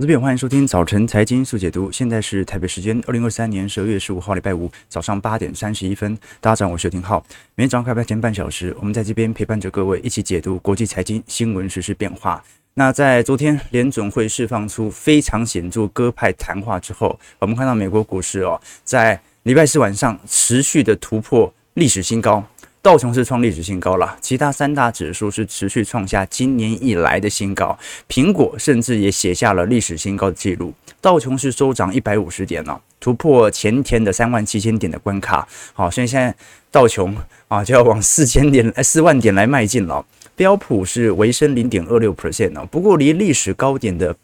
[0.00, 6.18] 这边欢迎收听早晨财经速解读，现在是台北时间二零二三年十二月十五号礼拜五早上八点三十一分。
[6.40, 7.22] 大家好，我是廷浩。
[7.54, 12.42] 每天早上开盘前半小时，我们在这边陪伴着各位一起解读国际财经新闻时事变化。
[12.72, 22.42] 那在昨天联总会释放出非常显著鸽派谈话之后，我们看到美国股市哦，在礼拜四晚上持续的突破历史新高。
[22.82, 30.72] 道琼斯创历史新高了，其他三大指数是持续创下今年以来的新高，苹果甚至也写下了历史新高的记录。
[30.98, 35.46] 道琼斯收涨一百五十点了，突破前天的三万七千点的关卡。
[35.74, 36.34] 好，所以现在
[36.70, 37.14] 道琼
[37.48, 40.02] 啊就要往四千点、四万点来迈进了。
[40.34, 44.16] 标普是微升零点二六 percent 呢，不过离历史高点的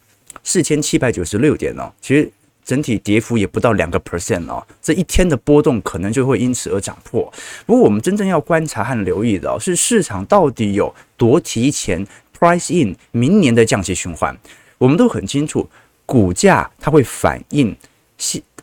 [0.42, 2.30] 四千七百九十六点呢，其实。
[2.66, 7.32] 整体跌幅也不到两个 percent 哦，这一天的波动可能就会因此而涨破。
[7.64, 12.04] 不过我们真正要观察和留意的，是市场到底有多提前
[12.36, 14.36] price in 明年的降息循环。
[14.78, 15.70] 我们都很清楚，
[16.04, 17.74] 股价它会反映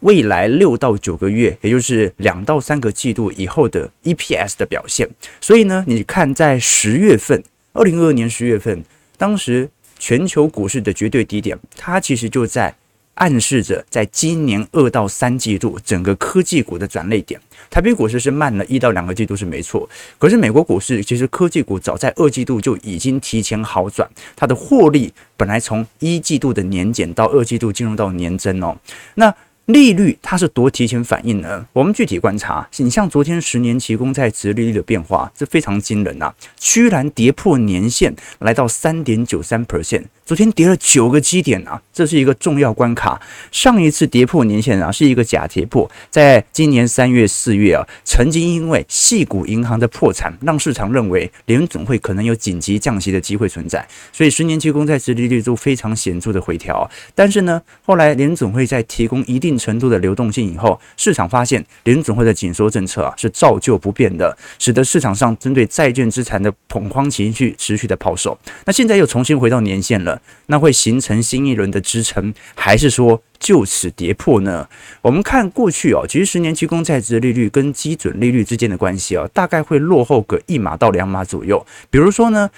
[0.01, 5.09] 未来六到九个月，也就是两到三个季度以后的 EPS 的表现。
[5.39, 8.83] 所以呢，你看在十月份，二零二二年十月份，
[9.17, 12.75] 当时全球股市的绝对低点，它其实就在。
[13.15, 17.39] 暗示着，在今年二到三季度，整个科技股的转捩点，
[17.69, 28.77] 台北股市是慢了一到两个季度是没错，可是美国股市其实科技股早在二季度就已经提前好转，它的获利本来从一季度的年减到二季度进入到年增哦，
[29.15, 29.33] 那。
[29.67, 31.65] 利率它是多提前反应呢？
[31.71, 43.21] 我们具体观察，你像昨天十年期公债殖利率的变化，这非常惊人呐，居然跌破年线，来到三点九三 percent，昨天跌了九个基点啊，这是一个重要关卡。
[43.51, 56.89] 上一次跌破年线啊，是一个假跌破，在今年三月、四月啊，曾经因为细谷银行的破产，让市场认为联准会可能有紧急降息的机会存在，所以十年期公债殖利率都非常显著的回调。
[57.13, 68.37] 但是呢，后来联准会在提供一定程度的流动性以后，市场发现联准会的紧缩政策啊是照旧不变的，使得市场上针对债券资产的恐慌情绪持续的抛售。
[68.63, 70.12] 那现在又重新回到年线了，
[70.47, 74.67] 那会形成新一轮的支撑，还是说就此跌破呢？
[75.01, 81.65] 我们看过去哦，其实十年期公债值利率跟基准利率之间的关系啊，大概会落后个一码到两码左右。
[81.89, 82.49] 比如说呢，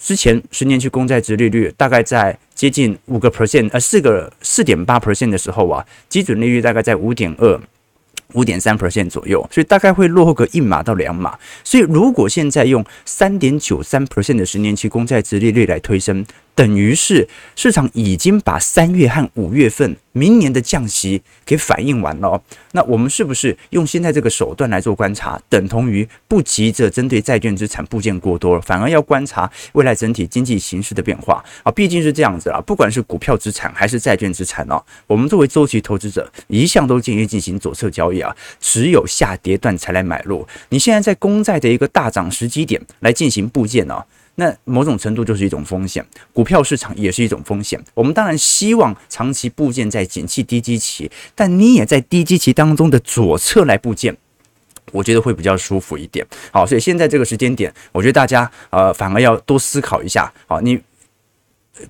[0.00, 2.38] 之前十年期公债值利率大概在。
[2.58, 7.60] 接近五个 percent，呃，四个四点八 percent 的时候啊，基准利率大概在五点二、
[8.32, 11.38] 五点三 percent 左右，所以大概会落后个一码到两码。
[11.62, 16.26] 所以如果现在用三点九三 percent 的十年期公债值利率来推升，
[16.58, 22.42] 等于是市场已经把三月和五月份明年的降息给反映完了。
[22.72, 31.70] 那我们是不是用现在这个手段来做观察，等同于不急着针对债券资产部件过多，反而要观察未来整体经济形势的变化啊？
[31.70, 40.44] 毕竟是这样子啊，不管是股票资产还是债券资产哦，我们作为周期投资者，一向都建议进行左侧交易啊，只有下跌段才来买入。
[40.70, 44.02] 你现在在公债的一个大涨时机点来进行部件呢？
[44.40, 47.82] 那某种程度就是一种风险，股票市场也是一种风险。
[47.92, 54.16] 我们当然希望长期部件在景气低基期，但你也在低基期当中的左侧来部件，
[54.92, 56.24] 我觉得会比较舒服一点。
[56.52, 60.32] 好，所以现在这个时间点，我觉得大家呃反而要多思考一下。
[60.46, 60.80] 好，你。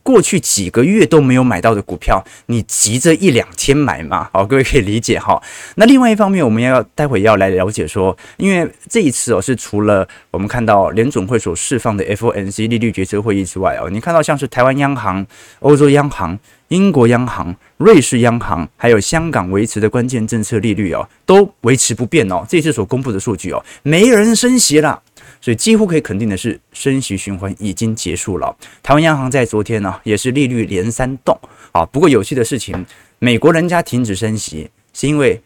[0.02, 4.28] 过去几个月都没有买到的股票，你急着一两天买嘛？
[4.32, 5.40] 好，各位可以理解哈。
[5.76, 15.26] 那另外一方面，我们要待会要来了解说，因为这一次哦，是除了我们看到联总会所释放的 FOMC 利率决策会议之外哦，你看到像是台湾央行、
[15.60, 16.38] 欧洲央行、
[16.68, 22.44] 英国央行、瑞士央行，还有香港维持的关键政策利率哦，都维持不变哦。
[22.48, 25.02] 这次所公布的数据哦，没人升息了。
[25.48, 28.54] 所以几乎可以肯定的是，升息循环已经结束了。
[28.82, 31.34] 台湾央行在昨天呢，也是利率连三动
[31.72, 31.86] 啊。
[31.86, 32.84] 不过有趣的事情，
[33.18, 35.40] 美国人家停止升息，是因为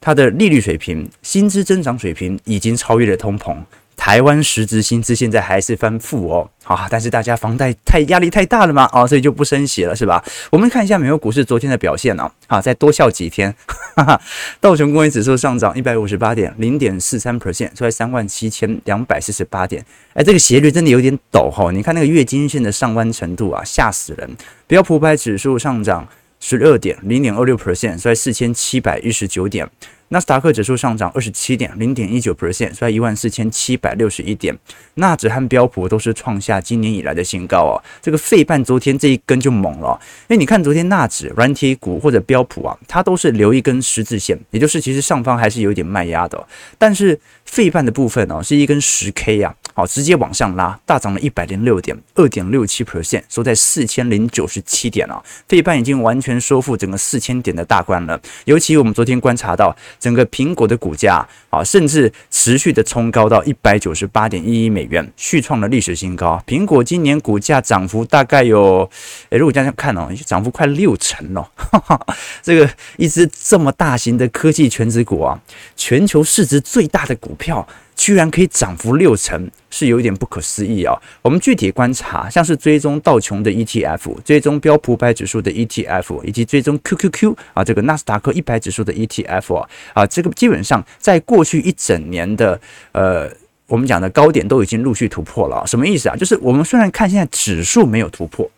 [0.00, 3.54] 它的利率水平、薪资增长水平已经超越了通膨。
[3.96, 10.22] 台湾实质薪资现在还是翻负哦，好，但是大家房贷太压力太大了嘛，哦，所以就不升息了，是吧？
[10.50, 13.54] 我们看一下美国股市昨天的表现哦，啊，再多笑几天，
[13.94, 14.20] 哈哈，
[14.60, 19.84] 道琼工业指数上涨一百五十八点，零点四三 percent，收在三万七千两百四十八点，
[20.14, 24.28] 哎，这个斜率真的有点陡哈，你看那个月均线的上弯程度啊，吓死人。
[24.66, 26.08] 标普五百指数上涨
[26.44, 29.70] 十二点，零点二六 percent，收在四千七百一十九点。
[30.08, 34.52] 纳斯达克指数上涨二十七点零点一九 percent，收在一万四千七百六十一点。
[34.94, 37.78] 纳指和标普都是创下今年以来的新高哦。
[38.02, 46.44] 这个费半昨天这一根就猛了，因为你看昨天纳指、软体股或者标普啊，它都是留一根十字线，也就是其实上方还是有一点卖压的。
[46.76, 55.22] 但是费半的部分哦，是一根十 K 啊，好，直接往上拉，大涨了一百零六点，二点六七 percent，收在四千零九十七点啊。
[55.48, 58.20] 费半已经完全收复整个四千点的大关了。
[58.44, 66.42] 尤其我们昨天观察到，整个苹果的股价啊，甚至持续的冲高到一百九十八点一一美元，续创了历史新高。
[66.46, 68.88] 苹果今年股价涨幅大概有，
[69.30, 71.50] 诶，如果这样看哦，涨幅快六成了。
[71.56, 72.06] 哈哈，
[72.42, 75.40] 这个一只这么大型的科技全值股啊，
[75.76, 77.66] 全球市值最大的股票。
[78.02, 80.92] 居然可以涨幅六成，是有点不可思议啊！
[81.22, 92.60] 我们具体观察，像是追踪道琼的 ETF、追踪标普五百指数的 ETF，以及追踪 QQQ 啊这个纳斯达克一百指数的 ETF 啊，啊这个基本上在过去一整年的
[92.90, 93.30] 呃
[93.68, 95.64] 我们讲的高点都已经陆续突破了。
[95.64, 96.16] 什么意思啊？
[96.16, 98.50] 就是我们虽然看现在指数没有突破，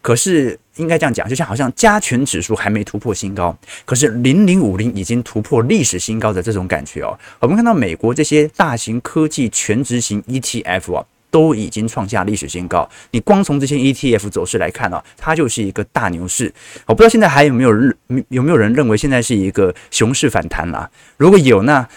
[0.00, 0.58] 可是。
[0.76, 3.56] 应该这样讲，就像好像加权指数还没突破新高，
[3.86, 7.18] 可是零零五零已经突破历史新高的这种感觉哦。
[7.40, 12.86] 我们看到美国这些大型科技全值型 ETF 啊，都已经创下历史新高。
[13.12, 16.52] 你光从这些 ETF 走势来看呢，它就是一个大牛市。
[16.84, 17.96] 我不知道现在还有没有人
[18.28, 20.90] 有没有人认为现在是一个熊市反弹啊？
[21.16, 21.88] 如果有，那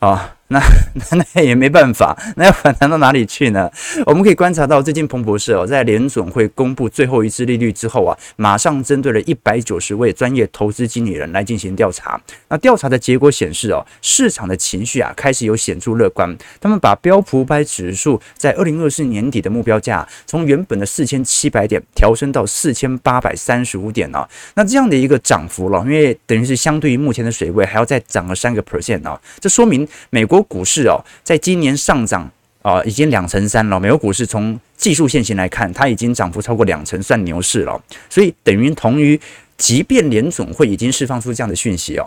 [0.00, 0.35] 啊。
[0.48, 0.60] 那
[1.10, 3.68] 那那也没办法，那要反弹到哪里去呢？
[4.06, 12.20] 我们可以观察到，最近彭博社哦，在联准会公布最后一次利率之后啊，马上针对了一百九十位专业投资经理人来进行调查。
[12.48, 16.36] 那调查的结果显示哦，市场的情绪啊开始有显著乐观。
[16.60, 24.28] 他们把标普五百指数在二零二四年底的目标价从原本的四千七百点调升到四千八百三十五点啊。
[24.54, 29.20] 那这样的一个涨幅了，因为等于是相对于目前的水位还要再涨了三个 percent 啊。
[29.40, 30.35] 这说明美国。
[30.36, 32.30] 国股市哦，在今年上涨
[32.62, 33.80] 啊，已经两成三了。
[33.80, 37.82] 美国股市从技术线型来看，它已经涨幅超过两成，算牛市了。
[38.10, 39.18] 所以等于同于，
[39.56, 42.06] 即便联总会已经释放出这样的讯息哦，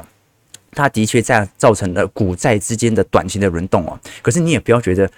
[0.72, 4.00] 它的确在造成了股债之间的短期的轮动哦。
[4.22, 5.10] 可是你也不要觉得。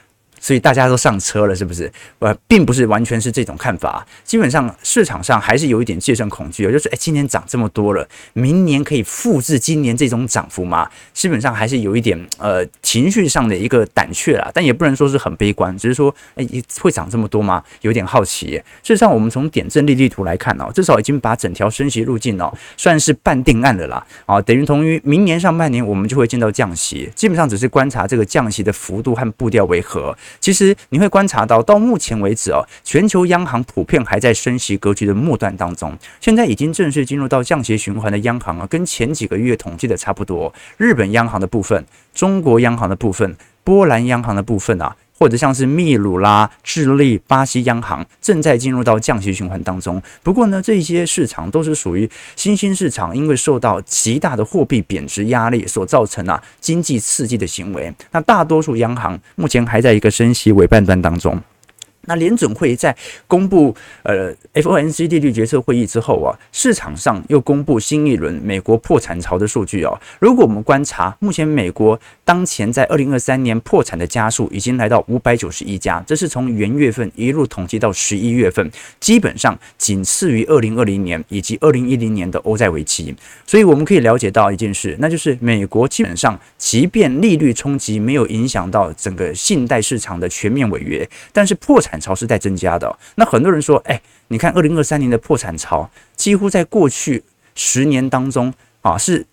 [0.42, 1.90] 所以大家都上车了，是不是？
[2.20, 4.06] 呃，并不是完全是这种看法。
[4.26, 10.90] 基本上市场上还是有一点借胜恐惧，就是诶，今年涨这么多了，明年可以复制今年这种涨幅吗？
[11.14, 17.64] 基本上还是有一点呃情绪上的一个胆怯啦，但也不能说是很悲观，只是说诶，会涨这么多吗？
[17.82, 18.56] 有点好奇。
[18.82, 24.04] 事实上，我们从点阵利率图来看哦，至少已经把整条升息路径哦算是半定案了啦。
[24.26, 30.18] 啊，等于同于明年上半年我们就会见到降息，基本上只是观察这个降息的幅度和步调为何。
[30.40, 35.98] 其实你会观察到，到目前为止啊，全球央行普遍还在升息格局的末端当中。
[36.20, 40.54] 现在已经正式进入到降息循环的央行啊，跟前几个月统计的差不多。
[40.78, 44.96] 日本央行的部分、中国央行的部分、波兰央行的部分啊。
[45.22, 50.02] 或者像是秘鲁啦、智利、巴西央行正在进入到降息循环当中。
[50.24, 57.94] 不过呢，这些市场都是属于新兴市场，因为受到极大的货币贬值压力所造成啊经济刺激的行为。
[58.10, 61.40] 那大多数央行目前还在一个升息尾半段当中。
[62.06, 62.96] 那联准会在
[63.28, 69.96] 公布呃 FOMC 利率决策会议之后啊，市场上又公布新一轮美国破产潮的数据哦。
[70.20, 83.16] 如果我们观察目前美国当前在二零二三年破产的家数已经来到五百九十一家，这是从元月份一路统计到十一月份，基本上仅次于二零二零年以及二零一零年的欧债危机。
[83.46, 91.91] 所以我们可以了解到一件事，那就是美国基本上即便利率冲击没有影响到整个信贷市场的全面违约，但是破产。
[91.92, 92.98] 产潮是在增加的。
[93.16, 97.24] 那很多人说，哎，你看二零二三年的破产潮，几乎在过去
[97.54, 98.52] 十年当中
[98.82, 99.26] 啊是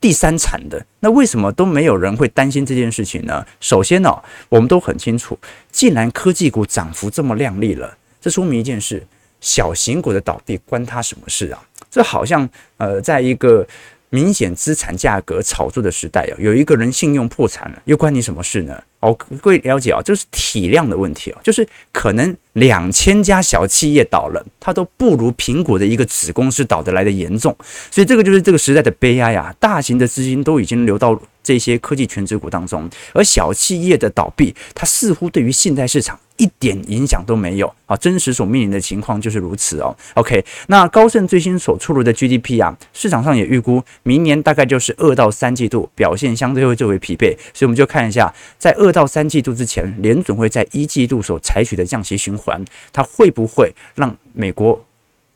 [0.00, 0.84] 第三惨的。
[1.00, 3.46] 那为什么都没有人会担心这件事情呢？
[3.60, 5.38] 首先呢，我们都很清楚，
[5.70, 9.06] 既然科技股涨幅这么亮丽了，这说明一件事：
[9.40, 11.62] 小型股的倒闭关他什么事啊？
[11.90, 12.48] 这好像
[12.78, 13.66] 呃，在一个。
[14.12, 18.82] 明显资产价格炒作的时代啊，有一个人信用破产了，又关你什么事呢？
[19.00, 27.56] 哦，各位了解啊，就是体量的问题啊，就是可能两千家小企业倒了，它都不如苹果的一个子公司倒得来的严重，
[27.90, 29.54] 所以这个就是这个时代的悲哀啊！
[29.60, 36.18] 大型的资金都已经流到这些科技权值股当中，而小企业的倒闭，它似乎对于信贷市场。
[36.40, 37.94] 一点影响都没有啊！
[37.98, 39.94] 真实所面临的情况就是如此哦。
[40.14, 54.82] OK，那高盛最新所出炉的 GDP 啊，市场上也预估明年大概就是二到三季度表现相对会最为疲惫，所以我们就看一下，在二到三季度之前，联准会在一季度所采取的降息循环，它会不会让美国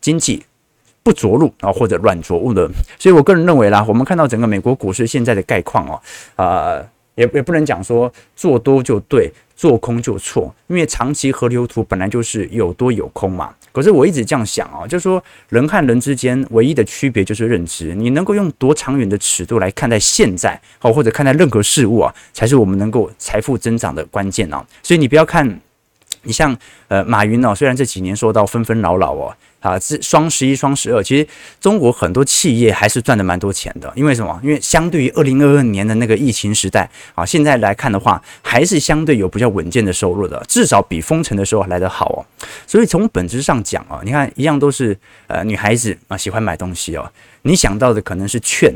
[0.01, 0.43] 经济
[1.03, 2.67] 不着陆啊，或者软着陆呢？
[2.99, 6.01] 所以我个人认为啦，我们看到整个美国股市现在的概况哦，
[6.37, 6.89] 啊、呃。
[7.17, 13.55] 也也不能讲说做多就对，做空就错，因为长期河流图本来就是有多有空嘛。
[13.71, 24.67] 可是我一直这样想啊，就是说人和人之间唯一的区别就是认知，你能够用多长远的尺度来看待现在，好或者看待任何事物啊，才是我们能够财富增长的关键啊。
[24.83, 25.61] 所以你不要看，
[26.25, 26.57] 你像
[26.89, 29.35] 呃马云哦，虽然这几年说到纷纷扰扰哦。
[29.61, 31.27] 啊，这双十一、双十二，其实
[31.59, 33.91] 中国很多企业还是赚的蛮多钱的。
[33.97, 34.39] 因为什么？
[34.43, 42.21] 因为相对于二零二二年的那个疫情时代啊，现在来看的话，还是相对有比较稳健的收入的，至少比封城的时候来得好哦。
[42.67, 44.95] 所以从本质上讲啊，你看一样都是
[45.29, 48.71] 呃女孩子啊喜欢买东西哦，你想到的可能是劝，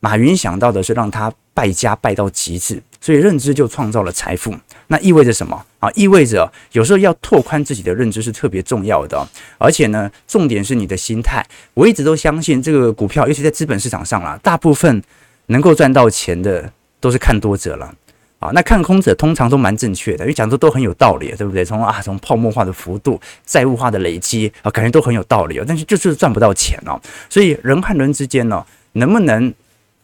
[0.00, 4.54] 马云想到的是让他败家败到极致，所以认知就创造了财富。
[4.88, 5.90] 那意味着什么啊？
[5.94, 9.26] 意味着有时候要拓宽自己的认知是特别重要的，
[9.58, 11.44] 而且呢，重点是你的心态。
[11.74, 15.02] 我一直都相信，这个股票，尤其在资本市场上啦，大部分
[15.46, 17.94] 能够赚到钱的都是看多者了
[18.38, 18.50] 啊。
[18.52, 21.64] 那看空者通常都蛮正确的，因为讲的都很有道理，对不对？
[21.64, 25.64] 从啊，从泡沫化的幅度、债务化的累积啊，感觉都很有道理哦。
[25.66, 27.00] 但是就是赚不到钱哦。
[27.30, 29.52] 所以人和人之间呢，能不能？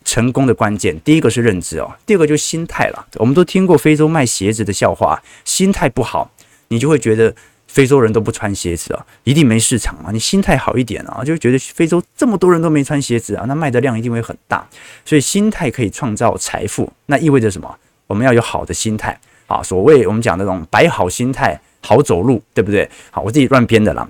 [0.08, 3.06] 成功的关键，第一个是认知哦，第二个就是心态了。
[3.16, 6.30] 我们都听过非洲卖鞋子的笑话，心态不好，
[6.68, 7.34] 你就会觉得
[7.66, 10.08] 非洲人都不穿鞋子啊，一定没市场啊。
[10.10, 14.66] 你心态好一点啊，就觉得非洲这么多人都没穿鞋子啊，那卖的量一定会很大。
[15.04, 17.76] 所以心态可以创造财富，那意味着什么？
[18.06, 19.62] 我们要有好的心态啊。
[19.62, 22.88] 所谓我们讲那种摆好心态，好走路，对不对？
[23.10, 24.08] 好，我自己乱编的啦。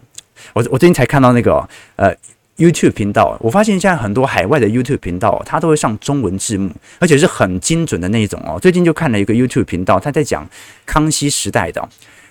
[0.52, 2.14] 我我最近才看到那个呃。
[2.58, 8.58] YouTube 频道，我发现现在很多海外的 YouTube 频道，它都会上中文字幕，而且是很精准的那一种哦。
[8.60, 10.44] 最近就看了一个 YouTube 频道，他在讲
[10.84, 11.88] 康熙时代的，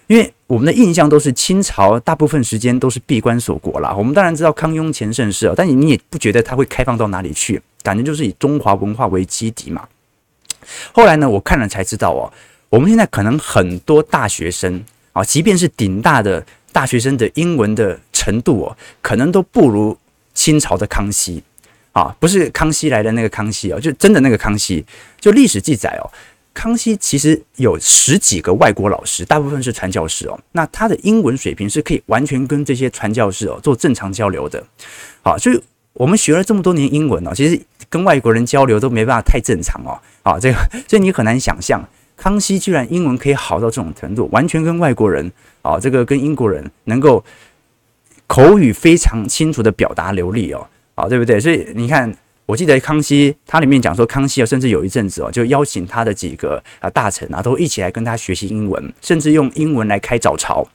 [0.08, 3.96] 因为我们的印象都是清朝大部分时间都是闭关锁国啦。
[3.98, 9.88] 我们当然知道康雍乾盛世哦，但你也不觉得它会开放到哪里去，感觉就是以中华文化为基底嘛。
[10.92, 12.28] 后来呢，我看了才知道哦，
[12.68, 19.98] 我们现在可能很多大学生啊，即便是顶大的大学生的英文的程度哦，可能都不如。
[20.38, 21.42] 清朝的康熙，
[21.94, 24.86] 啊，不是康熙来的那个康熙哦，就真的那个康熙。
[25.20, 26.06] 就历史记载哦，
[26.54, 30.40] 康熙其实有十几个外国老师，大部分是传教士哦。
[30.52, 34.64] 那他的英文水平是可以完全跟这些传教士哦做正常交流的。
[35.24, 35.60] 好，所以
[35.94, 39.98] 我们学了这么多年英文哦，其实跟外国人交流都没办法太正常哦。
[40.22, 41.84] 啊，这个， 所以你很难想象，
[42.16, 45.32] 康熙居然英文可以好到这种程度，完全跟外国人
[45.64, 47.26] 啊，这个跟英国人能够。
[48.28, 51.40] 口语非常清楚的表达流利哦，啊，对不对？
[51.40, 52.14] 所以你看，
[52.46, 60.68] 我记得康熙他里面讲说，康熙啊，甚至有一阵子哦，就邀请他的几个啊大臣啊，都一起来跟他学习英文，甚至用英文来开早朝。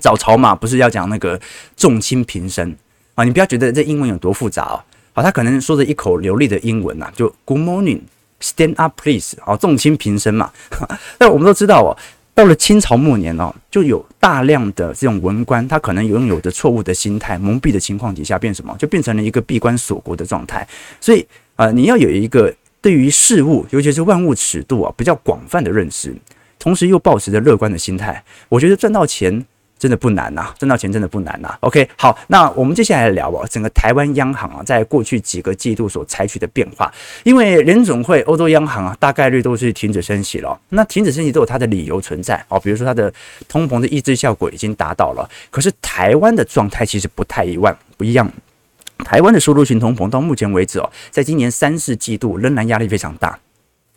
[0.00, 1.40] 早朝嘛，不是要讲那个
[1.76, 2.76] 众卿平身
[3.14, 3.24] 啊？
[3.24, 4.82] 你不要觉得这英文有多复杂哦，
[5.14, 8.00] 好，他可能说着一口流利的英文呐，就 Good morning,
[8.40, 10.50] stand up, please，啊，众卿平身嘛。
[11.16, 11.96] 但我们都知道哦。
[12.34, 18.74] 到了清朝末年哦，就有大量的这种文官，他可能拥有着错误的心态，蒙蔽的情况底下，变什么？
[18.76, 20.66] 就变成了一个闭关锁国的状态。
[21.00, 21.24] 所以
[21.54, 26.12] 啊、你要有一个对于事物，尤其是万物尺度啊，比较广泛的认识，
[26.58, 29.46] 同时又保持着乐观的心态，我觉得赚到钱。
[29.78, 31.54] 真的不难呐，赚到钱真的不难呐。
[31.60, 36.90] OK，好，那我们接下来聊哦，整个台湾央行啊，在过去几个季度所采取的变化。
[37.22, 40.58] 因为联总会、欧洲央行啊，大概率都是停止升息了。
[40.70, 43.12] 那停止升息都有它的理由存在哦，比如说它的
[43.46, 45.28] 通膨的抑制效果已经达到了。
[45.50, 48.30] 可是台湾的状态其实不太一样，不一样。
[49.04, 53.38] 台湾的输入性通膨到目前为止哦，在今年三四季度仍然压力非常大。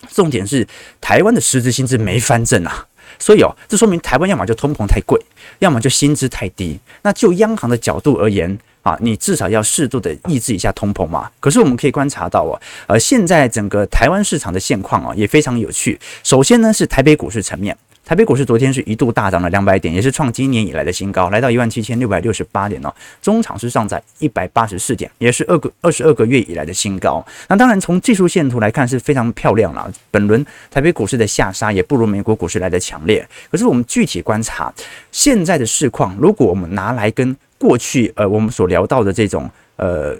[0.10, 0.67] 重点是
[1.00, 2.88] 台湾的实质薪资没翻正啊。
[3.19, 5.19] 所以哦，这说明台湾要么就通膨太贵，
[5.60, 6.80] 要么就薪资太低。
[7.02, 11.30] 那就央行的角度而言啊，你至少要适度的抑制一下通膨嘛。
[11.40, 16.00] 可是我们可以观察到哦，呃，现在整个台湾市场的现况啊，也非常有趣。
[16.24, 17.78] 首先呢，是台北股市层面。
[18.08, 22.94] 台北股市昨天是一度大涨了两百点，也是创今年以来的新高，来到一万七千六百六十八点哦。
[23.22, 27.22] 中场是上涨一百八十四点，也是二个二十二个月以来的新高。
[27.50, 29.92] 那当然从技术线图来看是非常漂亮了。
[30.10, 33.28] 本轮台北股市的下杀也不如美国股市来的强烈。
[33.52, 34.74] 可是我们具体观察
[35.12, 40.16] 现在的市况，如果我们拿来跟过去呃我们所聊到的这种呃。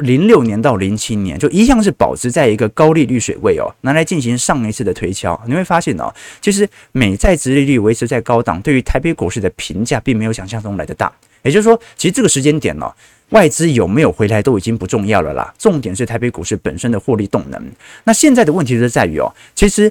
[0.00, 5.40] 零六年到零七年，就一向是保持在一个高利率水位哦，拿来进行上一次的推敲。
[5.46, 11.12] 你会发现哦，其实美债殖利率维持在高档，对于台北股市的评价并没有想象中来的大。
[11.42, 12.92] 也就是说，其实这个时间点哦，
[13.30, 15.54] 外资有没有回来都已经不重要了啦。
[15.56, 17.62] 重点是台北股市本身的获利动能。
[18.04, 19.90] 那现在的问题就在于哦，其实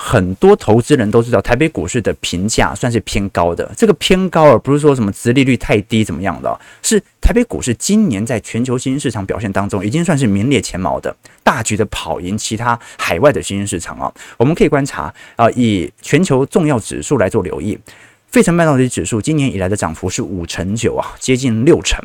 [0.00, 3.68] 很多投资人都知道，台北股市的评价算是偏高的。
[3.76, 14.10] 这个偏高，而不是说什么殖利率太低怎么样的，是台北股市今年在全球新兴市场表现当中，已经算是名列前茅的，大局的跑赢其他海外的新兴市场啊。
[14.36, 17.76] 我们可以观察啊，以全球重要指数来做留意。
[18.30, 21.98] 费城半导体指数今年以来的涨幅是五成九啊，接近六成。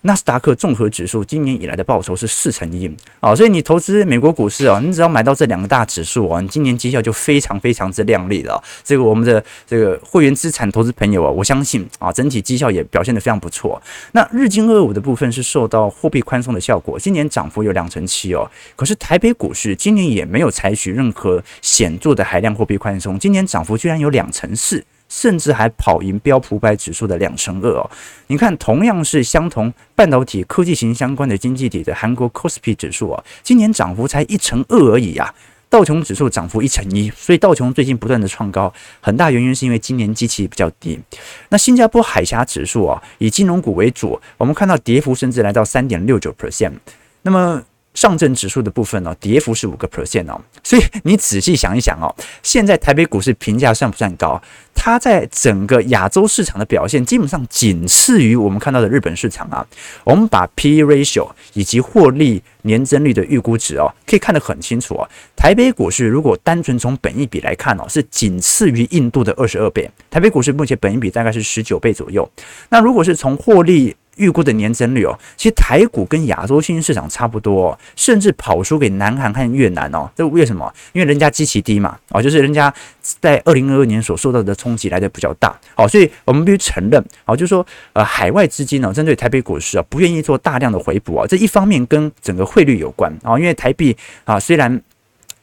[0.00, 2.90] 纳斯达克综合指数今年以来的报酬是四成一
[3.20, 8.62] 啊，所以你投资美国股市啊，你只要买到这两个大指数啊，你今年绩效就非常非常之亮丽了。
[8.82, 13.80] 这个我们的这个会员资产投资朋友啊，我相信啊，整体绩效也表现得非常不错。
[14.12, 18.50] 那日经二五的部分是受到货币宽松的效果，今年涨幅有两成七哦。
[18.76, 24.82] 可是台北股市今年也没有采取任何显著的海量货币宽松，今年涨幅居然有两成四。
[25.16, 27.90] 甚至还跑赢标普百指数的两成二哦！
[28.26, 35.34] 你看，同样是相同半导体科技型相关的经济体的韩国 KOSPI 指数啊，今年涨幅才一成二而已啊。
[35.70, 38.70] 道琼指数涨幅一成一，所以道琼最近不断的创高，
[39.00, 41.00] 很大原因是因为今年基期比较低。
[41.48, 46.74] 那新加坡海峡指数啊，以金融股为主，我们看到跌幅甚至来到三点六九 percent。
[47.22, 47.62] 那么
[47.96, 54.40] 上证指数的部分呢，跌幅是五个 percent 哦，所以你仔细想一想哦，现在台北股市评价算不算高？
[54.74, 59.66] 它在整个亚洲市场的表现，基本上仅次于我们看到的日本市场啊。
[60.04, 65.08] 我们把 P/E ratio 以及获利年增率的预估值哦，可以看得很清楚哦。
[65.34, 69.90] 台北股市如果单纯从本益比来看哦，是仅次于印度的二十二倍。
[70.10, 72.30] 台北股市目前本益比大概是十九倍左右。
[72.68, 80.10] 那如果是从获利预估的年增率哦，其实台股跟亚洲新兴市场差不多，甚至跑输给南韩和越南哦。
[80.14, 80.72] 这为什么？
[80.92, 94.80] 因为人家基期低嘛，哦，就是人家在二零二二年所受到的冲击来的比较大，好，所以我们必须承认，好，就是说，呃，海外资金呢，针对台北股市啊，不愿意做大量的回补啊，这一方面跟整个汇率有关啊，因为台币啊，虽然。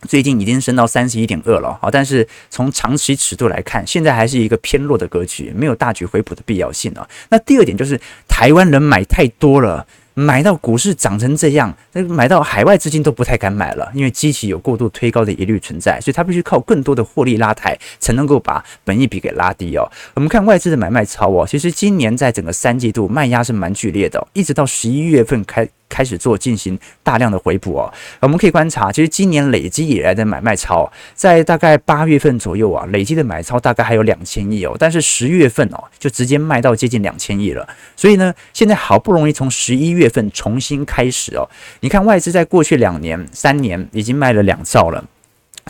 [0.08, 7.08] 最近已经升到三十一点二了，好，但是从长期尺度来看，现在还是一个偏弱的格局，没有大举回补的必要性啊。
[7.30, 9.86] 那第二点就是台湾人买太多了。
[10.16, 19.92] 买到股市涨成这样，那买到海外资金都不太敢买了，因为基期有过度推高的疑虑存在，所以它必须靠更多的获利拉抬，才能够把本益比给拉低哦。
[20.14, 27.94] 我们看外资的买卖超哦，其实今年在整个三季度卖压是蛮剧烈的，一直到十一月份开开始做进行大量的回补哦。
[28.22, 37.68] 我们可以观察，其实今年累积以来的买卖超，在大概八月份左右啊，累积的买超大概还有两千亿哦，但是十月份哦，就直接卖到接近两千亿了。
[37.98, 40.10] 所以呢，现在好不容易从十一月。
[40.14, 41.50] 份重新开始哦，
[41.80, 45.04] 你看外资在过去两年、三年已经卖了两兆了，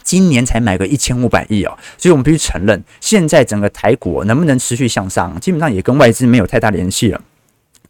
[0.03, 7.21] 今年才买个一千五百亿哦，所以我们必须承认，现在整个台股能不能持续向上，基本上也跟外资没有太大联系了。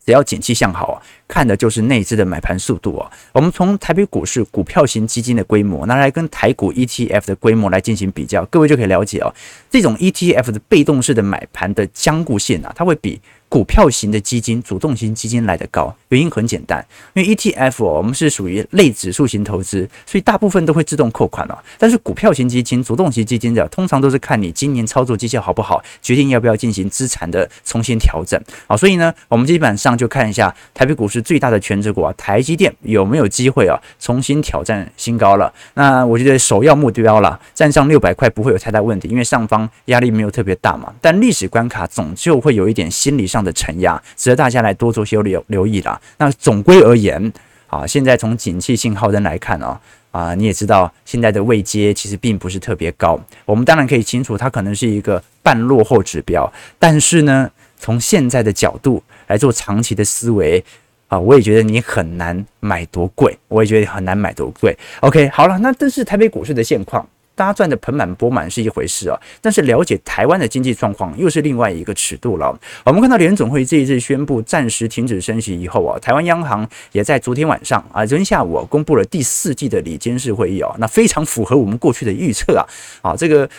[0.05, 3.11] 只要景气向好啊，看的就是内资的买盘速度哦。
[3.33, 9.33] 我们从台北股市股票型基金的规模拿来跟台股 ETF 的规模来进行比较，各位就可以了解哦，
[9.69, 13.21] 这种 ETF 的被动式的买盘的僵固性啊，它会比。
[13.53, 21.63] 股票型的基金、主动型基金来得高，原因很简单，因为 ETF，我们是属于类指数型投资，所以大部分都会自动扣款了。
[21.77, 28.41] 但是股票型基金、主动型基金的，通常都是看你今年操作绩效好不好，决定要不要进行资产的重新调整。
[28.65, 35.53] 好，所以呢，我们基本上就看一下台北股市最大的权值股啊，台积电有没有机会啊，重新挑战新高了。
[35.75, 40.91] 那我觉得首要目标了，站上六百块不会有太大问题，因为上方压力没有特别大嘛。
[40.99, 45.99] 但历史关卡总就会有一点心理上的承压，值得大家来多做些留留意啦。
[46.17, 47.31] 那总归而言，
[47.67, 49.77] 啊，现在从景气信号灯来看哦，
[50.11, 53.19] 啊，你也知道现在的位阶其实并不是特别高。
[53.45, 60.63] 我们当然可以清楚，它可能是一个半落后指标，但是呢，从现在的角度来做长期的思维，
[61.07, 64.77] 啊，我也觉得你很难买多贵，我也觉得很难买多贵。
[65.01, 67.07] OK，好了，那这是台北股市的现况。
[67.35, 72.57] 大家赚得盆满钵满是一回事啊，但是了解台湾的经济状况又是另外一个尺度了。
[72.85, 82.65] 我们看到联总会这一次宣布暂时停止升息以后啊，台湾央行也在昨天晚上啊，昨天下午啊，公布了第四季的里监事会议啊，那非常符合我们过去的预测啊，
[83.01, 83.49] 啊这个。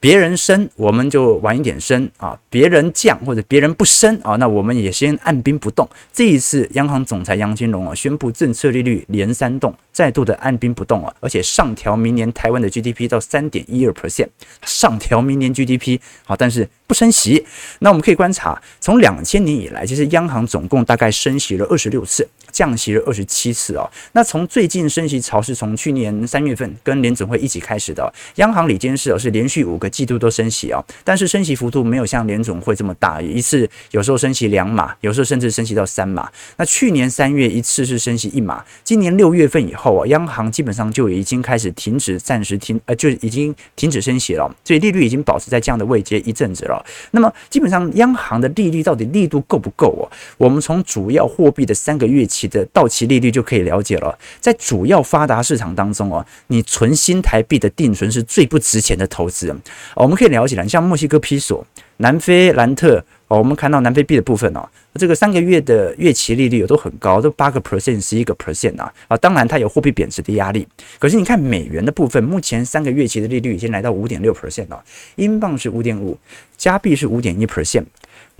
[0.00, 5.88] 别人升，我们就晚一点升啊；别人降或者别人不升啊，那我们也先按兵不动。
[6.12, 14.28] 这一次，央行总裁杨金龙啊宣布政策利率连三动，再度的按兵不动啊，而且上调明年台湾的 GDP 到三点一二 percent，
[14.62, 17.44] 上调明年 GDP 好，但是不升息。
[17.80, 22.28] 那我们可以观察，从两千年以来，其实央行总共大概升息了二十六次。
[22.58, 23.88] 降息了二十七次哦。
[24.14, 36.28] 那从最近升息潮是从去年三月份跟联准会一起开始的，央行里监事哦是连续五个季度都升息哦，但是升息幅度没有像联准会这么大，一次有时候升息两码，有时候甚至升息到三码。
[36.56, 46.84] 那去年三月一次是升息一码，今年六月份以后啊，央行基本上就已经开始停止，暂时停呃就已经停止升息了，所以利率已经保持在这样的位阶一阵子了。
[47.12, 50.10] 那么基本上央行的利率到底力度够不够哦？
[50.38, 54.18] 我们从主要货币的三个月期的到期利率就可以了解了。
[54.40, 59.54] 在主要发达市场当中哦，你存新台币的定存是最不值钱的投资。
[59.94, 61.64] 我们可以了解了，你像墨西哥比索、
[61.98, 70.66] 南非兰特哦，我们看到南非币的部分哦，这个三个月的月期利率都很高，都八个 percent、十一个 percent 啊啊，当然它有货币贬值的压力。
[70.98, 74.82] 可是你看美元的部分，目前三个月期的利率已经来到五点六 percent 了，
[75.16, 76.18] 英镑是五点五，
[76.56, 77.84] 加币是五点一 percent。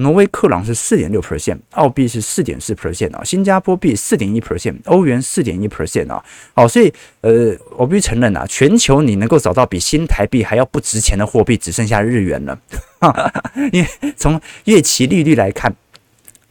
[0.01, 12.59] 挪威克朗是四点六 percent，澳币是四点四 percent 啊，新加坡币四点一 percent，欧元四点一 percent 啊，好，所以呃，我必须承认啊，全球你能够找到比新台币还要不值钱的货币，只剩下日元了，
[13.73, 15.75] 因为从月期利率来看。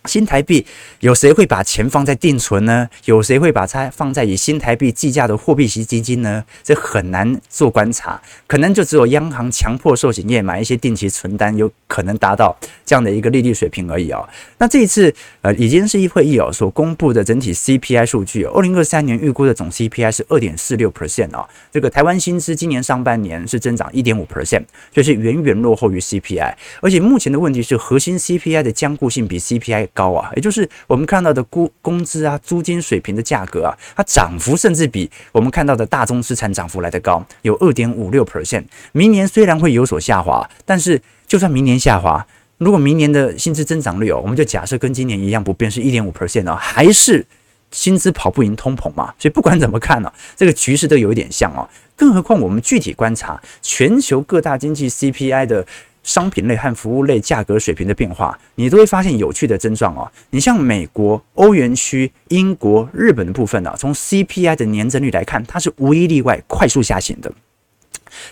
[0.08, 0.66] 新台币
[1.02, 2.90] 有谁会把钱放在定存呢？
[3.06, 6.44] 有谁会把它放在以新台币计价的货币型基金呢？
[6.64, 14.28] 这很难做观察，可能就只有央行强迫寿险业买一些定期存单，有可能达到这样的一个利率水平而已哦。
[14.58, 21.48] 那这一次呃，已经是议会议哦所公布的整体 CPI 数据，二零二三年预估的总 CPI 是二点四六 percent 哦。
[21.72, 38.64] 这个台湾薪资今年上半年是增长一点五 percent，就是远远落后于 CPI，而且目前的问题是核心 CPI 的僵固性比 CPI 高啊，也就是我们看到的工工资啊、租金水平的价格啊，它涨幅甚至比我们看到的大宗资产涨幅来得高，有二点五六 percent。
[38.92, 42.24] 明年虽然会有所下滑，但是就算明年下滑，
[42.60, 47.26] 如果明年的薪资增长率哦，我们就假设跟今年一样不变，是一点五 percent 哦，还是
[47.72, 49.12] 薪资跑不赢通膨嘛？
[49.18, 51.68] 所以不管怎么看呢，这个局势都有一点像哦。
[51.96, 55.66] 更何况我们具体观察全球各大经济 CPI 的。
[56.08, 60.10] 商品类和服务类价格水平的变化，你都会发现有趣的征状哦。
[60.30, 67.30] 你像美国、欧元区、英国、日本的部分呢，从 CPI 的年增率来看，它是无一例外快速下行的。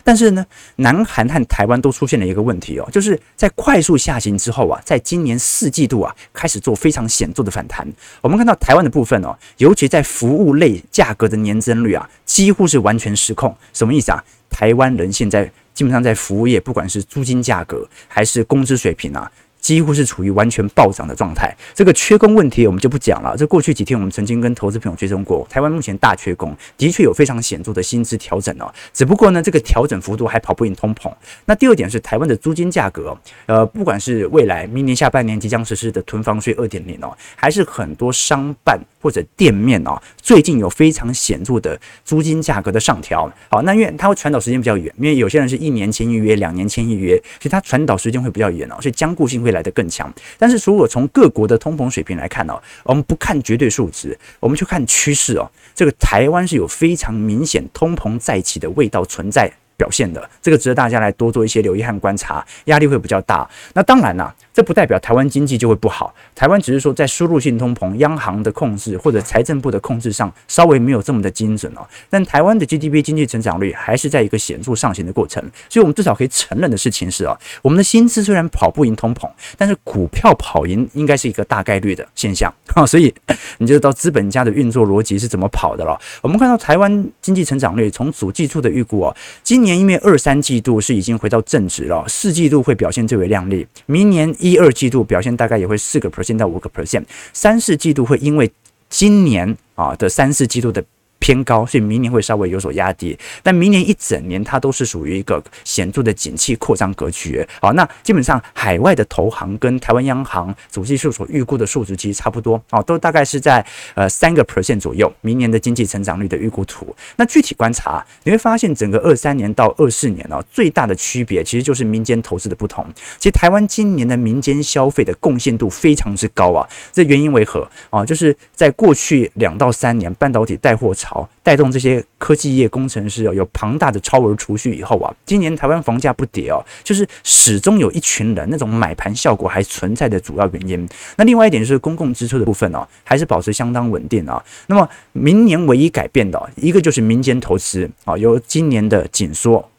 [0.06, 0.46] 但是呢，
[0.78, 7.86] 南韩和台湾都出现了一个问题哦，就是在快速下行之后啊，在今年四季度啊，开始做非常显著的反弹。
[8.22, 13.54] 我们看到台湾的部分哦，尤其在服务类价格的年增率啊，几乎是完全失控。
[13.74, 14.24] 什么意思啊？
[14.50, 15.52] 台湾人现在。
[15.76, 19.32] 基本上在服务业，不管是租金价格还是工资水平啊。
[19.66, 23.36] 几乎是处于完全暴涨的状态，这个缺工问题我们就不讲了。
[23.36, 28.72] 这过去几天我们曾经跟投资朋友追踪过，台湾目前大缺工，的确有非常显著的薪资调整哦。
[28.94, 31.12] 只不过呢，这个调整幅度还跑不赢通膨。
[31.46, 43.32] 那第二点是台湾的租金价格，呃，不管是未来明年下半年即将实施的囤房税二点零哦，还是很多商办或者店面哦，最近有非常显著的租金价格的上调。
[43.52, 59.52] 好，那因为它会传导时间比较远，因为有些人是一年签一约，两年签一约，所以它传导时间会比较远哦，所以僵固性会来得更强，但是如果从各国的通膨水平来看哦，我们不看绝对数值，我们去看趋势哦，这个台湾是有非常明显通膨再起的味道存在。
[59.78, 63.46] 表现的这个值得大家来多做一些留意和观察，压力会比较大。
[63.74, 66.16] 那当然啦，这不代表台湾经济就会不好。
[66.34, 71.86] 台湾只是说在输入性通膨、央行的控制或者财政部的控制上稍微没有这么的精准哦。
[72.10, 75.44] 但台湾的 GDP 经济成长率还是在一个显著上行的过程。
[75.70, 82.86] 所以，我们至少可以承认的事情是啊，我们的薪资虽然跑不赢通膨，但是股票跑赢应该是一个大概率的现象啊。
[82.88, 83.14] 所以，
[83.58, 86.00] 你就知道资本家的运作逻辑是怎么跑的了。
[86.22, 89.14] 我们看到台湾经济成长率从主计处的预估哦，
[89.44, 93.68] 今年因为二三季度是已经回到正值了，四季度会表现最为亮丽。
[93.88, 97.04] 明年一二季度表现大概也会四个 percent 到五个 percent，
[97.34, 98.52] 三四季度会因为
[98.90, 100.84] 今年啊的三四季度的。
[101.26, 107.44] 偏高，所以明年会稍微有所压低，但明年一整年它都是属于一个显著的景气扩张格局。
[107.60, 115.12] 好，那基本上海外的投行跟台湾央行主计处所预估的数值其实差不多，哦，都大概是在呃三个 percent 左右。
[115.22, 122.86] 明年的经济成长率的预估图，那具体观察你会发现，整个二三年到二四年哦，最大的区别其实就是民间投资的不同。
[123.18, 128.06] 其实台湾今年的民间消费的贡献度非常之高啊，这原因为何啊？
[128.06, 131.15] 就是在过去两到三年半导体带货潮。
[131.44, 140.88] 带动这些科技业工程师哦，有庞大的超额储蓄以后啊，今年台湾房价不跌哦，就是始终有一群人那种买盘效果还存在的主要原因。
[141.18, 144.44] 那另外一点就是公共支出的部分哦，还是保持相当稳定啊。
[144.68, 149.70] 那么明年唯一改变的一个就是民间投资啊，由今年的紧缩。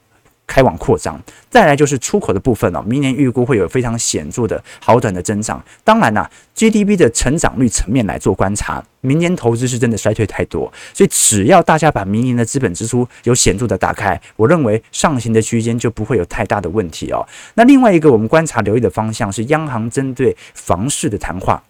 [0.46, 1.20] 开往扩张。
[1.50, 5.62] 再来就是出口的部分哦，明年预估会有非常显著的好转的增长。
[5.82, 17.26] 当然啦，GDP 的成长率层面来做观察，明年投资是真的衰退太多，所以只要大家把明年的资本支出有显著的打开，我认为上行的区间就不会有太大的问题哦。
[17.54, 21.62] 那另外一个我们观察留意的方向是央行针对房市的谈话。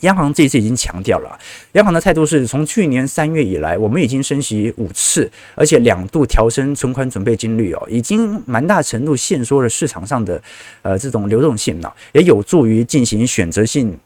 [0.00, 1.38] 央行这一次已经强调了，
[1.72, 10.40] 央行的态度是从去年三月以来，我们已经升息五次，而且两度调升存款准备金率哦，已经蛮大程度限缩了市场上的
[10.82, 13.96] 呃这种流动性了，也有助于进行选择性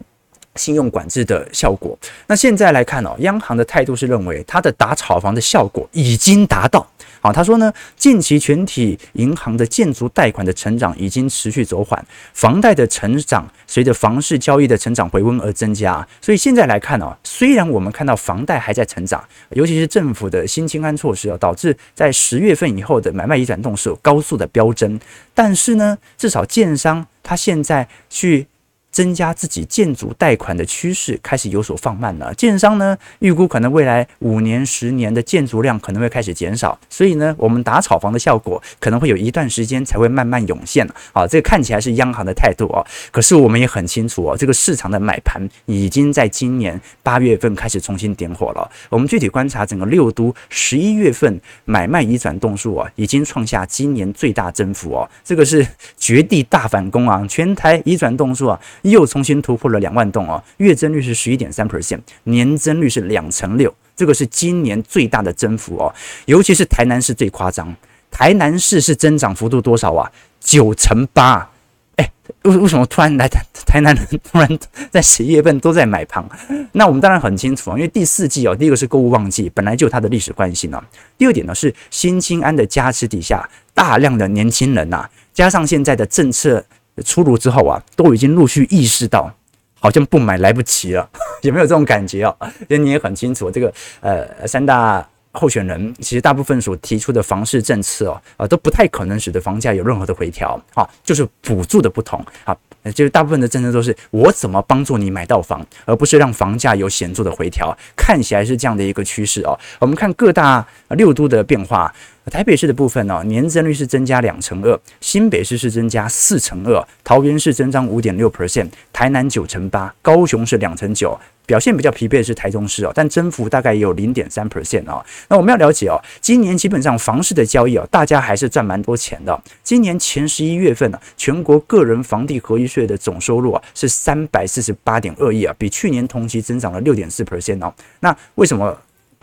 [0.57, 1.99] 信用管制的效果。
[2.27, 6.87] 那现在来看哦，央行的态度是认为它的打炒房的效果已经达到。
[7.25, 16.07] 好，他说呢，近期全体银行的建筑贷款的成长已经持续走缓，房贷的成长随着房市交易的成长回温而增加。
[16.21, 25.01] 所以现在来看哦，虽然我们看到房贷还在成长，尤其是政府的新清安措施啊，导致在十月份以后的买卖移转动数有高速的飙增，
[25.33, 28.47] 但是呢，至少建商他现在去。
[28.95, 32.33] 增加自己建筑贷款的趋势开始有所放慢了。
[32.35, 40.89] 建商呢，预估可能未来五年、十年的建筑量可能会开始减少，所以呢，我们打炒房的效果可能会有一段时间才会慢慢涌现。
[41.13, 48.71] 啊，这个看起来是央行的态度哦，可是我们也很清楚哦，这个市场的买盘已经在今年八月份开始重新点火了。
[48.91, 55.67] 我们具体观察整个六都十一月份买卖移转动数啊，已经创下今年最大增幅哦，这个是
[55.99, 58.61] 绝地大反攻啊，全台移转动数啊。
[58.91, 65.95] 又重新突破了两万栋哦，月增率是十一点三 percent，年增率是两成六，这个是今年最大的增幅哦。
[66.27, 67.75] 尤其是台南市最夸张，
[68.11, 70.11] 台南市是增长幅度多少啊？
[70.39, 71.51] 九成八。
[71.97, 72.11] 哎，
[72.43, 74.59] 为为什么突然来台台南突然
[74.91, 76.29] 在十一月份都在买房？
[76.73, 80.83] 那我们当然很清楚啊，因为第四季哦，第一个是购物旺季，本来就它的历史关系呢。
[81.17, 86.63] 第二点呢是新青安的加持底下，大量的年轻人呐，加上现在的政策。
[87.05, 89.33] 出炉之后啊，都已经陆续意识到，
[89.81, 91.09] 好像不买来不及了，
[91.43, 92.37] 有没有这种感觉啊？
[92.69, 102.57] 因为你也很清楚，这个呃三大候选人其实大部分所提出的房市政策哦，啊都不太可能使得房价有任何的回调啊，就是补助的不同啊。
[102.95, 107.75] 就是大部分的政策都是我怎么帮助你买到房，而不是让房价有显著的回调。
[107.97, 109.59] 看起来是这样的一个趋势哦。
[109.79, 111.91] 我们看各大六都的变化，
[112.31, 121.19] 台北市的部分呢，年增率是增加两成二，新北市是增加四成二，桃园市增长五点六 percent，台南九成八，高雄是两成九。
[121.47, 125.05] 表现比较疲惫的是台中市哦，但增幅大概也有零点三 percent 哦。
[125.29, 129.43] 那我们要了解哦，今年基本上房市的交易哦，大家还是赚蛮多钱的。
[129.63, 137.71] 今年前十一月份呢，全国个人房地合一税的总收入啊是三百四十八点二亿啊，比去年同期增长了六点四 percent 哦。
[138.01, 138.75] 那为什么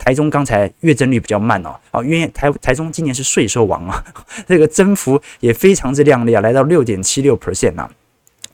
[0.04, 1.76] 台中刚才月增率比较慢哦？
[1.92, 4.02] 啊，因为台台中今年是税收王啊，
[4.48, 7.88] 这个增幅也非常之亮丽啊，来到六点七六 percent 啊。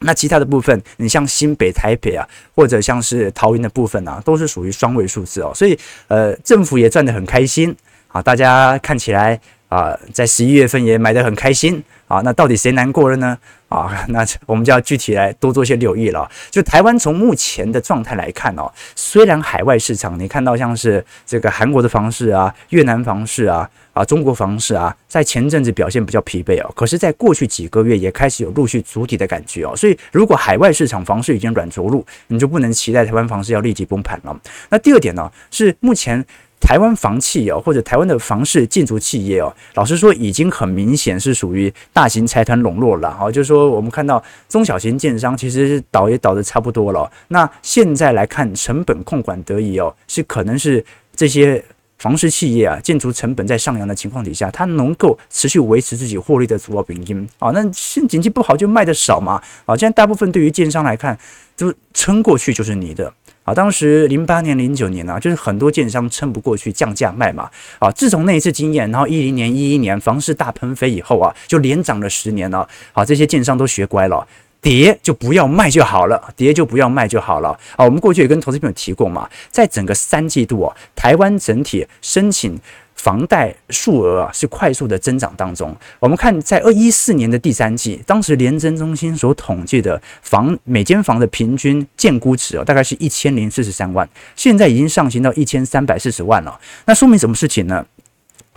[0.01, 5.51] 那其他的部分，你像新北、台北啊，或者像是桃园的部分啊，都是属于双位数字哦。
[5.55, 5.77] 所以，
[6.09, 7.75] 呃，政府也赚得很开心
[8.09, 12.21] 啊，大家看起来啊，在十一月份也买得很开心啊。
[12.25, 13.39] 那到底谁难过了呢？
[13.69, 16.27] 啊，那我们就要具体来多做些留意了。
[16.51, 29.77] 就台湾从目前的状态来看哦，虽然海外市场你看到像是这个韩国的房市啊、越南房市啊、啊中国房市啊，在前阵子表现比较疲惫哦，可是，在过去几个月也开始有陆续筑底的感觉哦。
[29.77, 34.35] 所以，如果海外市场房市已经软着陆，你就不能期待台湾房市要立即崩盘了。
[34.71, 36.25] 那第二点呢，是目前。
[36.61, 43.31] 台湾房企哦，或者台湾的房市建筑企业哦，老实说，已经很明显是属于大型财团笼络了哦。
[43.31, 47.11] 就是说，我们看到中小型建商其实倒也倒得差不多了。
[47.29, 51.65] 那现在来看，成本控管得宜哦，是可能是这些
[51.99, 57.51] 房市企业啊，建筑成本在上扬的情况底下，它能够持续维持自己获利的主要原因啊。
[57.53, 59.77] 那现经济不好就卖得少嘛啊。
[59.77, 61.19] 现在大部分对于建商来看，
[61.57, 63.13] 就撑过去就是你的。
[63.49, 67.49] 啊，当时零八年、零九年啊，就是很多建商撑不过去，降价卖嘛。
[67.79, 72.69] 啊，自从那一次经验，然后一零年、一一年房市大喷飞以后啊，就连涨了十年了。
[72.93, 74.27] 好，这些建商都学乖了，
[74.61, 77.59] 跌就不要卖就好了，跌就不要卖就好了。
[77.77, 82.61] 啊，我们过去也跟投资朋友提过嘛，在整个三季度啊，台湾整体申请。
[82.99, 96.61] 房贷数额啊是快速的增长当中，我们看在二一四年的第三季，当时联征中心所统计的房每间房的平均建估值哦，大概是一千零四十三万，现在已经上行到一千三百四十万了。
[96.87, 97.87] 那说明什么事情呢？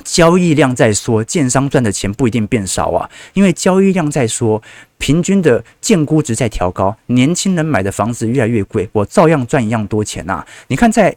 [0.04, 4.60] 交易量在缩，建商赚的钱不一定变少啊，因为交易量在缩，
[4.98, 10.44] 平均的建估值在调高，年轻人买的房子越来越贵，我照样赚一样多钱呐。
[10.70, 11.16] 你看在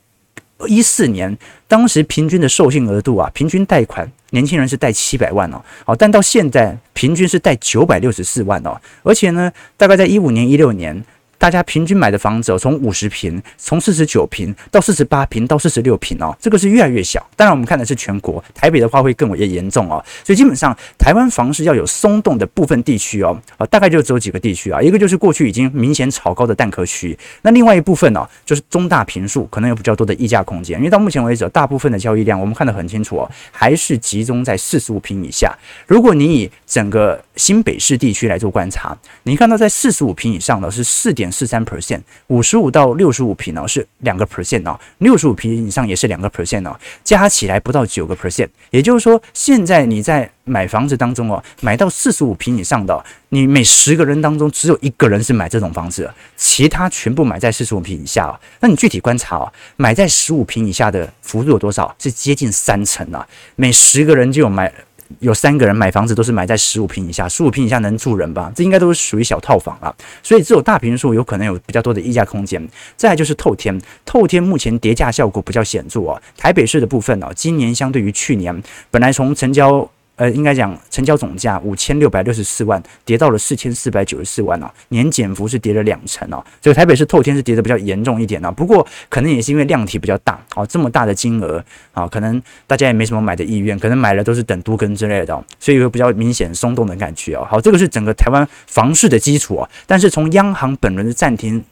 [0.66, 1.36] 一四年。
[1.66, 11.04] 当时平均的授信额度啊，平均贷款年轻人是贷七百万哦，好，但到现在平均是贷九百六十四万哦，而且呢，大概在一五年、一六年。
[11.44, 17.22] 大家平均买的房子哦，从五十平，从四十九平到四十八平到四十六平哦，这个是越来越小。
[17.36, 20.02] 当然，我们看的是全国，台北的话会更为严重哦。
[20.24, 30.78] 所以基本上，台湾房市要有松动的部分地区哦，啊，大概就只有几个地区啊，一个就是过去已经明显炒高的蛋壳区，那另外一部分呢，就是中大平数，可能有比较多的溢价空间。
[30.78, 35.54] 因为到目前为止，大部分的交易量我们看得很清楚哦，还是集中在四十五平以下。
[35.86, 41.30] 如果你以整个新北市地区来做观察，你看到在四十五平以上的是四点。
[41.34, 48.48] 四三 percent，五十五到六十五平呢是两个 percent 哦，六十五平以上也是两个 percent 哦，加起来不到九个 percent。
[48.70, 58.38] 也就是说，现在你在买房子当中哦，买到四十五平以上的，你每十个人当中只有一个人是买这种房子，其他全部买在四十五平以下哦。
[58.60, 61.94] 那你具体观察哦，买在十五平以下的幅度有多少？
[61.98, 64.72] 是接近三成啊，每十个人就有买。
[65.20, 68.52] 有三个人买房子都是买在十五平以下，十五平以下能住人吧？
[68.54, 72.68] 这应该都是属于小套房了，所以只有大平数有可能有比较多的溢价空间。
[72.96, 76.20] 再就是透天，透天目前叠价效果比较显著哦。
[76.36, 79.88] 台北市的部分哦，今年相对于去年，本来从成交。
[80.16, 86.44] 呃，应该讲成交总价五千六百六十四万，跌到了四千四百九十四万哦，年减幅是跌了两成哦。
[86.60, 97.46] 这个台北市透天是跌得比较严重一点哦，不过可能也是因为量体比较大哦，这么大的金额啊，可能大家也没什么买的意愿，可能买了都是等都更之类的，所以有比较明显松动的感觉哦。
[97.50, 101.64] 好，这个是整个台湾房市的基础哦，但是从央行本轮的暂停。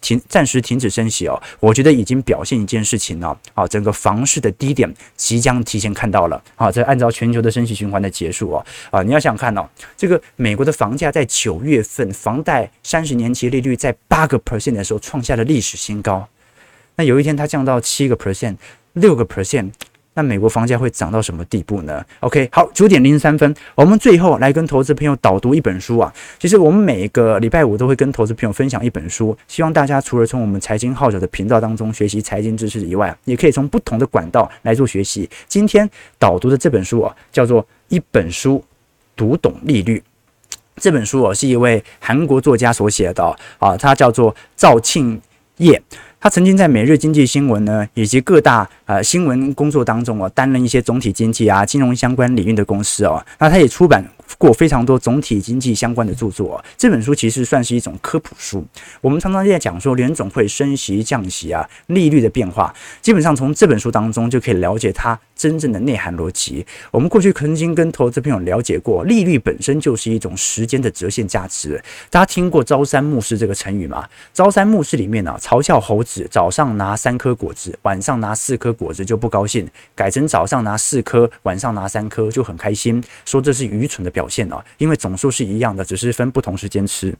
[0.00, 16.26] 停，暂时停止升息哦，我觉得已经表现一件事情了，啊，整个房市的低点即将提前看到了，啊，这按照全球的升息循环的结束哦，啊，你要想看哦，这个美国的房价在九月份房贷三十年期利率在八个 percent 的时候创下了历史新高，
[16.96, 18.56] 那有一天它降到七个 percent，
[18.94, 19.72] 六个 percent。
[20.14, 26.12] 那美国房价会涨到什么地步呢？OK，好，九点零三分，我们最后来跟投资朋友导读一本书啊。
[26.38, 35.28] 其实我们每个礼拜五都会跟投资朋友分享一本书，希望大家除了从我们财经号角的频道当中学习财经知识以外，也可以从不同的管道来做学习。
[35.48, 38.64] 今天导读的这本书啊，叫做《一本书
[39.16, 39.98] 读懂利率》。
[40.76, 45.20] 这本书啊，是一位韩国作家所写的啊，他叫做赵庆
[45.56, 45.82] 业。
[46.24, 53.22] 他曾经在每日经济新闻呢，以及各大呃新闻工作当中哦，担任一些总体经济啊、金融相关领域的公司哦。
[53.38, 54.02] 那他也出版
[54.38, 56.64] 过非常多总体经济相关的著作。
[56.78, 58.64] 这本书其实算是一种科普书。
[59.02, 66.64] 我们常常在讲说联总会升息降息啊，利率的变化，基本上从这本书当中就可以了解他真正的内涵逻辑。
[66.90, 71.78] 我们过去曾经跟投资朋友了解过，利率本身就是一种时间的折现价值。
[72.08, 76.26] 大家听过“朝三暮四”这个成语吗？“朝三暮四”里面呢、啊，嘲笑猴子。
[76.30, 87.14] 早上拿三颗果子，晚上拿四颗果子就不高兴，改成早上拿四颗，晚上拿三颗就很开心，说这是愚蠢的表现啊，因为总数是一样的，只是分不同时间吃。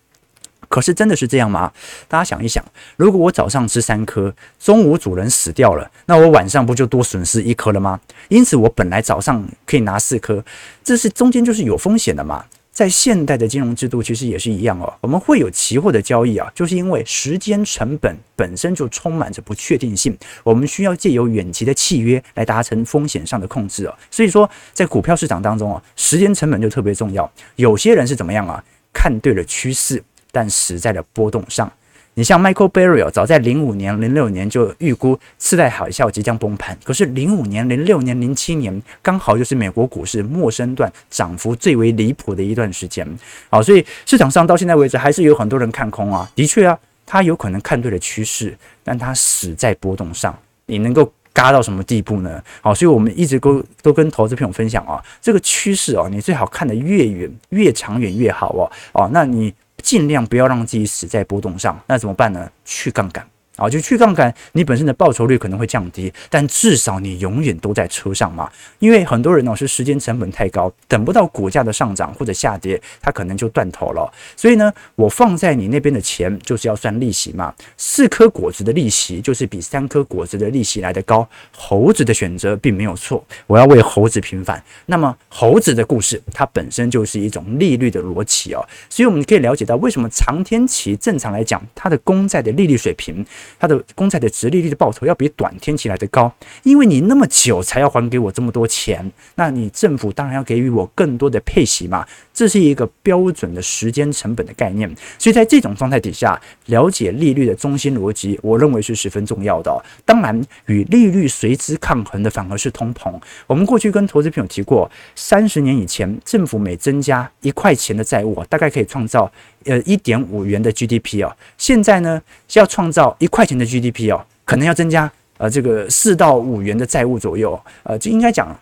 [0.68, 1.72] 可是真的是这样吗？
[2.08, 2.64] 大家想一想，
[2.96, 8.00] 如果我早上吃三颗，中午主人死掉了，那我晚上不就多损失一颗了吗？
[8.28, 10.44] 因此我本来早上可以拿四颗，
[10.82, 12.44] 这是中间就是有风险的嘛。
[12.72, 14.92] 在现代的金融制度，其实也是一样哦。
[15.00, 23.96] 我们会有期货的交易啊，就是因为时间成本本身就充满着不确定性，我们需要借由远期的契约来达成风险上的控制啊。
[24.10, 27.30] 所以说，在股票市场当中啊，时间成本就特别重要。
[27.54, 28.60] 有些人是怎么样啊？
[28.92, 30.02] 看对了趋势，
[30.34, 31.70] 但死在了波动上。
[32.16, 43.04] 你像 Michael Burry 早在零五年、零六年就预估次贷海啸即将崩盘，可是零五年、零六年、零七年刚好就是美国股市末升段涨幅最为离谱的一段时间。
[43.50, 46.30] 好，所以市场上到现在为止还是有很多人看空啊。
[46.36, 50.32] 的确啊，他有可能看对了趋势，但他死在波动上。
[50.66, 52.40] 你能够嘎到什么地步呢？
[52.60, 58.70] 好，所以我们一直都都跟投资朋友分享啊，这个趋势哦，你最好看得越远、越长远越好哦。
[58.92, 59.52] 哦，那你。
[59.84, 62.50] 尽量不要让自己死在波动上，那怎么办呢？
[62.64, 63.28] 去杠杆。
[63.56, 68.50] 啊，就去杠杆，你本身的报酬率可能会降低，但至少你永远都在车上嘛。
[68.80, 74.12] 因为很多人呢是时间成本太高，等不到股价的上涨或者下跌，他可能就断头了。
[74.36, 77.54] 所以呢，我放在你那边的钱就是要算利息嘛。
[77.76, 81.28] 四颗果子的利息就是比三颗果子的利息来得高。
[81.56, 84.62] 猴子的选择并没有错，我要为猴子平反。
[84.86, 88.66] 那么猴子的故事，它本身就是一种利率的逻辑哦。
[88.90, 93.24] 所以我们可以了解到，为什么长天期正常来讲，它的公债的利率水平。
[93.58, 104.92] 它的公债的殖利率的报酬要比短天期来的高，因为你那么久才要还给我这么多钱，那你政府当然要给予我更多的配息嘛，这是一个标准的时间成本的概念。
[105.18, 109.84] 所以在这种状态底下，了解利率的中心逻辑，我认为是十分重要的。
[110.04, 113.12] 当然，与利率随之抗衡的反而是通膨。
[113.46, 119.30] 我们过去跟投资朋友提过，三十年以前，政府每增加一块钱的债务，大概可以创造
[119.66, 121.36] 呃一点五元的 GDP 哦。
[121.58, 127.60] 现在呢，是要创造一块钱的 GDP 哦，可能要增加呃这个四到五元的债务左右。
[127.82, 128.58] 呃，就应该讲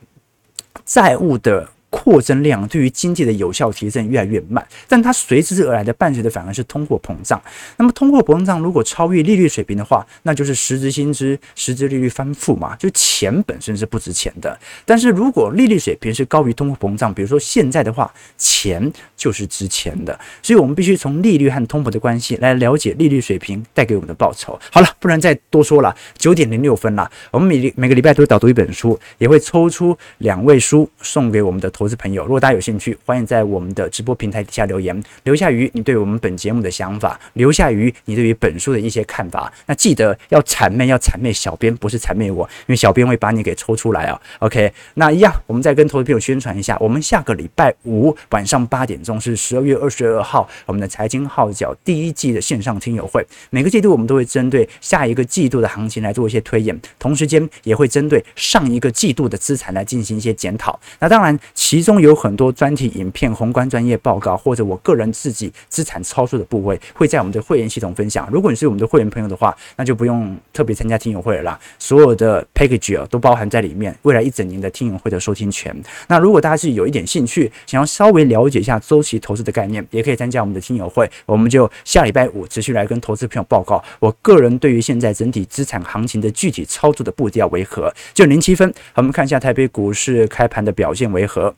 [0.85, 1.69] 债务的。
[1.93, 7.41] 扩增量对于经济的有效提振越来越慢，但它随之而来的伴随的反而是通货膨胀。
[7.77, 14.59] 那么通货膨胀如果超越利率水平的话，那就是实质薪资、实质利率翻负嘛，就钱本身是不值钱的。
[14.87, 20.19] 但是如果利率水平是高于通货膨胀，比如说现在的话，钱就是值钱的。
[20.43, 24.59] 所以我们必须从利率和通膨的关系来了解利率水平带给我们的报酬。
[24.71, 27.11] 好了，不能再多说了，九点零六分了。
[27.31, 39.53] 我们每每个礼拜都会导读一本书，也会抽出两位书送给我们的投投资朋友，如果大家有兴趣，欢迎在我们的直播平台底下留言，留下于你对我们本节目的想法，留下于你对于本书的一些看法。
[39.67, 44.23] 那记得要谄媚，要谄媚小编，不是谄媚我，因为小编会把你给抽出来啊。
[44.39, 53.27] OK，那一样，我们再跟投资朋友宣传一下，我们下个礼拜五晚上八点钟是十二月二十二号，我们的财经号角第一季的线上听友会。
[53.51, 60.79] 每个季度我们都会针对下一个季度的行情来做一些推演，同时间也会针对上一个季度的资产来进行一些检讨。
[61.01, 61.37] 那当然，
[61.73, 62.13] 其中有。
[62.15, 68.29] 很多专题影片、宏观专业报告，或者我个人自己资产操作的部位，会在我们的会员系统分享。
[68.31, 73.97] 如果你是我们的会员朋友的话，那就不用特别参加听友会了啦，所有的 package 都包含在里面。
[74.03, 75.75] 未来一整年的听友会的收听权。
[76.07, 81.11] 那如果大家是有一点兴趣，想要稍微了解一下周期投资的概念，也可以参加我们的听友会。
[81.27, 87.93] 我们就下礼拜五持续来跟投资朋友报告，我个人对于现在整体资产行情的具体操作的步调为何。
[88.15, 91.55] 就零七分，好，我们看一下台北股市开盘的表现为何。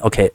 [0.00, 0.32] OK，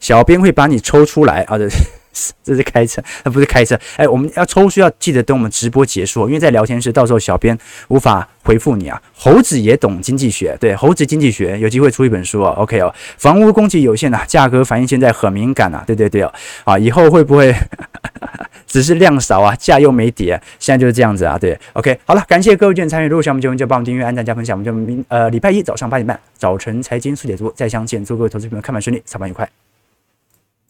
[0.00, 1.56] 小编会把你抽出来啊！
[1.58, 1.68] 这
[2.44, 3.78] 这是开车，那不是开车。
[3.96, 7.56] 哎，我们要抽需要记得等我们直播结束，因为在聊天室到时候小编
[7.88, 9.00] 无法回复你啊。
[9.16, 12.52] 猴子也懂经济学，对，猴子经济学有机会出一本书啊。
[12.58, 15.82] OK 哦，房屋供给有限啊，价格反应现在很敏感啊。
[15.86, 16.32] 对对对哦，
[16.64, 17.54] 啊，以后会不会
[18.66, 21.38] 只是量少啊，价又没跌，现在就是这样子啊。
[21.38, 29.48] 对，OK，好了，感谢各位今天参与，如果喜欢我们节目就帮我们订阅、按赞、加分享，我们就明呃礼拜一早上八点半早晨财经速解读再相见，祝各位投资朋友看盘顺利，操盘愉快。